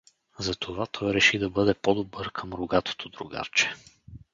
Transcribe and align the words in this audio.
Затова 0.39 0.85
той 0.87 1.13
реши 1.13 1.39
да 1.39 1.49
бъде 1.49 1.73
по-добър 1.73 2.31
към 2.31 2.53
рогатото 2.53 3.09
другарче. 3.09 3.75